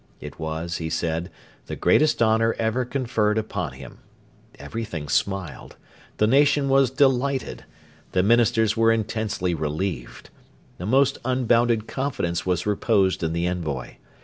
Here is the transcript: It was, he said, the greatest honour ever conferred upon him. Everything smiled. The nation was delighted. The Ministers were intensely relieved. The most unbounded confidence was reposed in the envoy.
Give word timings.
It 0.19 0.39
was, 0.39 0.77
he 0.77 0.89
said, 0.89 1.29
the 1.67 1.75
greatest 1.75 2.23
honour 2.23 2.55
ever 2.57 2.85
conferred 2.85 3.37
upon 3.37 3.73
him. 3.73 3.99
Everything 4.57 5.07
smiled. 5.07 5.75
The 6.17 6.25
nation 6.25 6.69
was 6.69 6.89
delighted. 6.89 7.65
The 8.13 8.23
Ministers 8.23 8.75
were 8.75 8.91
intensely 8.91 9.53
relieved. 9.53 10.31
The 10.79 10.87
most 10.87 11.19
unbounded 11.23 11.85
confidence 11.87 12.47
was 12.47 12.65
reposed 12.65 13.21
in 13.21 13.31
the 13.33 13.45
envoy. 13.45 13.97